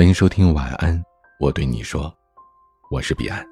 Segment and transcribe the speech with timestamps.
[0.00, 0.98] 欢迎收听晚安，
[1.38, 2.10] 我对你说，
[2.90, 3.46] 我是彼岸。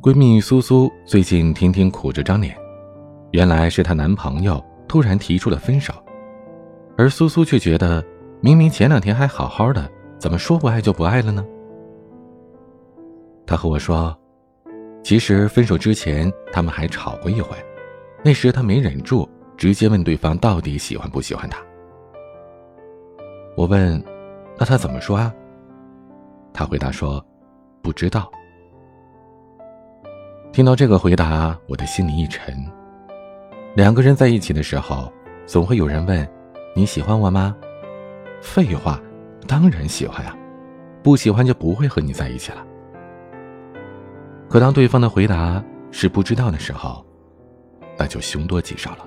[0.00, 2.56] 闺蜜苏苏最近天天苦着张脸，
[3.32, 5.92] 原来是她男朋友突然提出了分手，
[6.96, 8.02] 而苏苏却觉得
[8.40, 9.86] 明明前两天还好好的，
[10.18, 11.44] 怎么说不爱就不爱了呢？
[13.46, 14.18] 她和我说，
[15.04, 17.54] 其实分手之前他们还吵过一回，
[18.24, 21.58] 那时她没忍住，直接问对方到底喜欢不喜欢他。
[23.54, 24.02] 我问。
[24.58, 25.32] 那他怎么说啊？
[26.52, 27.24] 他回答说
[27.82, 28.30] ：“不知道。”
[30.52, 32.56] 听到这个回答，我的心里一沉。
[33.74, 35.12] 两个人在一起的时候，
[35.44, 36.26] 总会有人问
[36.74, 37.54] ：“你喜欢我吗？”
[38.40, 38.98] 废话，
[39.46, 40.34] 当然喜欢呀，
[41.02, 42.66] 不喜欢就不会和你在一起了。
[44.48, 47.04] 可当对方的回答是不知道的时候，
[47.98, 49.06] 那就凶多吉少了。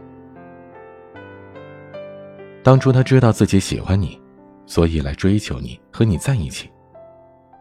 [2.62, 4.22] 当初他知道自己喜欢你。
[4.70, 6.70] 所以来追求你，和你在一起。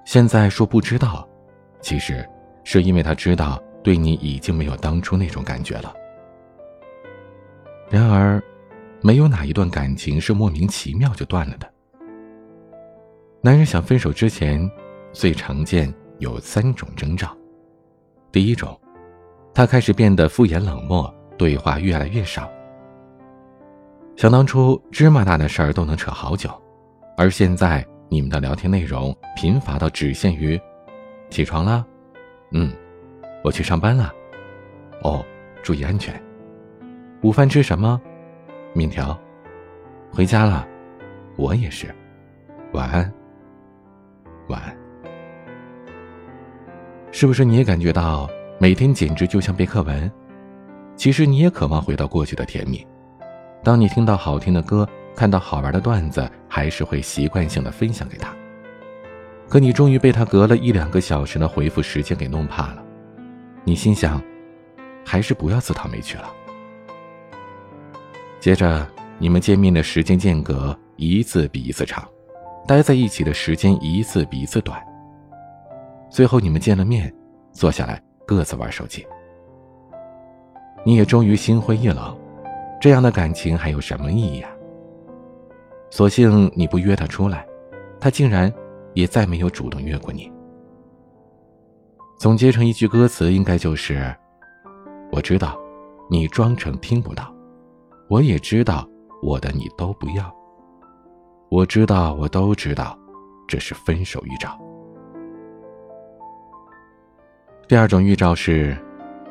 [0.05, 1.27] 现在说不知道，
[1.81, 2.29] 其实
[2.65, 5.95] 是因为他知道对你已经没有当初那种感觉了。
[7.89, 8.43] 然而，
[9.01, 11.67] 没有哪一段感情是莫名其妙就断了的。
[13.41, 14.71] 男人想分手之前，
[15.11, 17.35] 最常见有三种征兆。
[18.31, 18.79] 第一种，
[19.55, 22.51] 他开始变得敷衍冷漠，对话越来越少。
[24.15, 26.51] 想当初芝麻大的事儿都能扯好久。
[27.19, 30.59] 而现在，你们的聊天内容贫乏到只限于：
[31.31, 31.85] 起床了，
[32.53, 32.73] 嗯，
[33.43, 34.13] 我去上班了，
[35.03, 35.25] 哦，
[35.61, 36.15] 注意安全。
[37.23, 38.01] 午饭吃什么？
[38.73, 39.19] 面条。
[40.13, 40.65] 回家了，
[41.35, 41.93] 我也是。
[42.73, 43.13] 晚安。
[44.47, 44.77] 晚安。
[47.11, 50.09] 是不是你也感觉到每天简直就像背课文？
[50.95, 52.87] 其实你也渴望回到过去的甜蜜。
[53.65, 54.89] 当你听到好听的歌。
[55.19, 58.33] 看到好玩的段子，还是会习惯性的分享给他。
[59.49, 62.85] 可你终于被他隔了一两个小时的回复时间给弄怕了，
[63.65, 64.23] 你心想，
[65.05, 66.33] 还是不要自讨没趣了。
[68.39, 68.87] 接着，
[69.19, 72.07] 你们见面的时间间隔一次比一次长，
[72.65, 74.81] 待在一起的时间一次比一次短。
[76.09, 77.13] 最后，你们见了面，
[77.51, 79.05] 坐下来各自玩手机。
[80.85, 82.17] 你也终于心灰意冷，
[82.81, 84.51] 这样的感情还有什么意义啊？
[85.91, 87.47] 索性你不约他出来，
[87.99, 88.53] 他竟然
[88.95, 90.31] 也再没有主动约过你。
[92.19, 94.15] 总结成一句歌词，应该就是
[95.11, 95.59] ：“我知道，
[96.11, 97.33] 你装成听不到，
[98.09, 98.87] 我也知道，
[99.23, 100.31] 我的你都不要。
[101.49, 102.99] 我知道，我都知道，
[103.47, 104.59] 这是分手预兆。”
[107.67, 108.77] 第二种预兆是，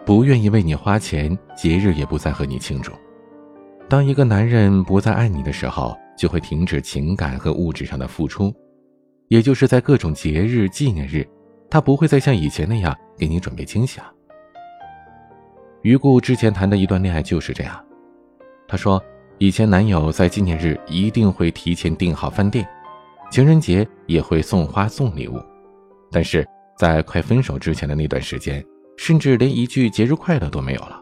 [0.06, 2.91] 不愿意为你花钱，节日也不再和你庆祝。
[3.88, 5.96] 当一个男人不再爱你的时候。
[6.17, 8.53] 就会停止情感和物质上的付出，
[9.28, 11.25] 也就是在各种节日、纪念日，
[11.69, 14.11] 他不会再像以前那样给你准备惊喜了。
[15.83, 17.81] 于顾之前谈的一段恋爱就是这样，
[18.67, 19.01] 他说，
[19.38, 22.67] 以前男友在纪念日一定会提前订好饭店，
[23.31, 25.39] 情人节也会送花送礼物，
[26.11, 26.45] 但是
[26.78, 28.66] 在快分手之前的那段时间，
[28.97, 31.01] 甚至连一句节日快乐都没有了。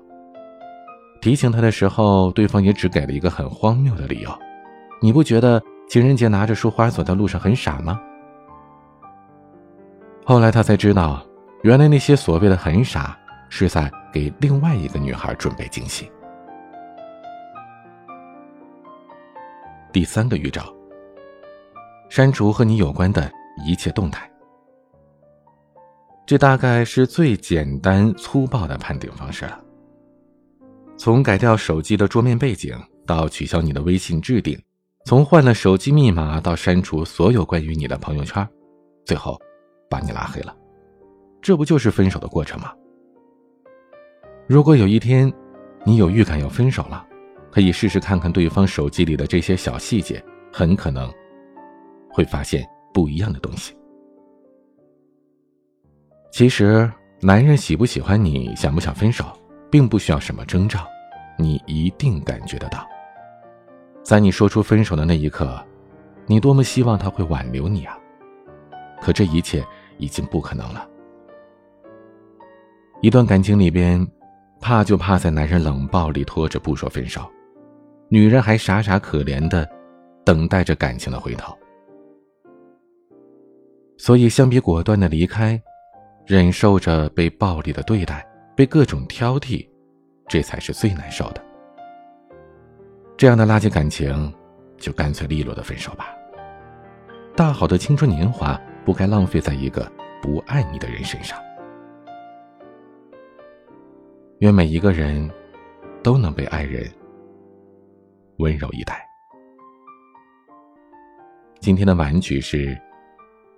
[1.22, 4.30] 提醒他的时候，对方也只给了一个很荒谬的理由。
[5.02, 8.02] 你不觉得情人节拿着束花走在路上很傻吗？
[10.26, 11.24] 后来他才知道，
[11.62, 13.16] 原来那些所谓的很傻，
[13.50, 16.12] 是在给另外一个女孩准备惊喜。
[19.94, 20.74] 第三个预兆：
[22.10, 23.32] 删除和你有关的
[23.66, 24.30] 一切动态。
[26.26, 29.62] 这大概是最简单粗暴的判定方式了。
[30.98, 32.76] 从改掉手机的桌面背景，
[33.06, 34.60] 到取消你的微信置顶。
[35.06, 38.48] 从换了手机密码到删除所有关于你的朋友圈，
[39.06, 39.40] 最后
[39.88, 40.58] 把你拉黑了，
[41.44, 42.74] 这不就是分手的过程吗？
[44.48, 45.32] 如果有一天
[45.84, 47.06] 你有预感要分手了，
[47.52, 51.14] 可以试试看看对方手机里的这些小细节，很可能
[52.12, 53.78] 会发现不一样的东西。
[56.32, 56.92] 其实，
[57.22, 59.24] 男人喜不喜欢你，想不想分手，
[59.70, 60.80] 并不需要什么征兆，
[61.38, 62.84] 你一定感觉得到。
[64.06, 65.60] 在你说出分手的那一刻，
[66.28, 67.98] 你多么希望他会挽留你啊！
[69.02, 69.66] 可这一切
[69.98, 70.88] 已经不可能了。
[73.02, 74.08] 一段感情里边，
[74.62, 77.28] 怕就怕在男人冷暴力拖着不说分手，
[78.08, 79.68] 女人还傻傻可怜的
[80.24, 81.58] 等待着感情的回头。
[83.98, 85.60] 所以，相比果断的离开，
[86.28, 88.24] 忍受着被暴力的对待，
[88.56, 89.68] 被各种挑剔，
[90.28, 91.44] 这才是最难受的。
[93.18, 94.34] 这样的垃圾感情，
[94.78, 96.14] 就干脆利落的分手吧。
[97.34, 99.90] 大好的青春年华不该浪费在一个
[100.22, 101.40] 不爱你的人身上。
[104.40, 105.30] 愿每一个人
[106.04, 106.92] 都能被爱人
[108.38, 109.02] 温柔以待。
[111.62, 112.78] 今天的晚曲是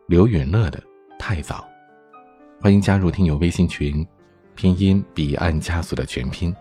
[0.07, 0.80] 刘允乐的
[1.18, 1.68] 《太早》，
[2.62, 4.06] 欢迎加入听友微信群，
[4.54, 6.56] 拼音彼岸加速的全拼。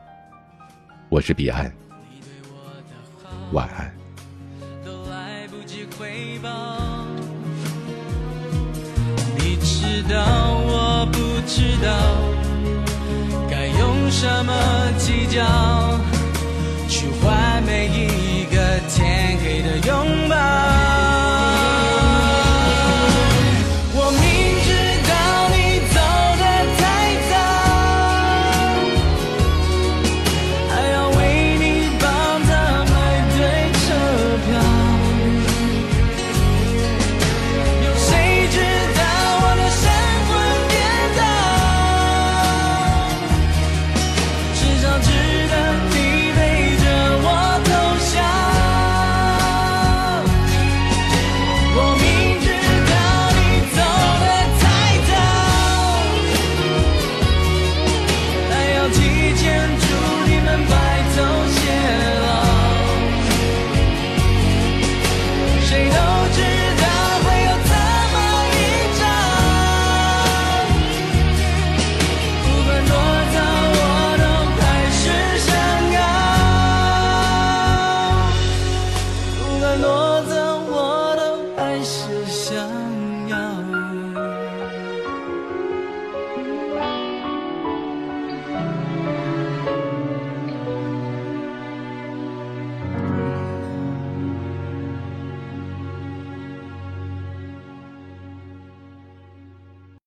[1.10, 1.70] 我是彼岸，
[3.52, 3.93] 晚安。
[4.84, 6.50] 都来不及回报
[9.38, 10.16] 你知道
[10.66, 11.88] 我不知道
[13.48, 14.52] 该用什么
[14.98, 15.43] 计较，
[16.88, 20.75] 去换每一个天黑的拥抱。